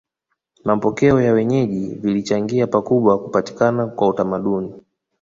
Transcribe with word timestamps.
Mapokeo 0.63 1.21
ya 1.21 1.33
wenyeji 1.33 1.95
vilichangia 1.95 2.67
pakubwa 2.67 3.19
kupatikana 3.19 3.87
kwa 3.87 4.07
utamaduni 4.07 4.73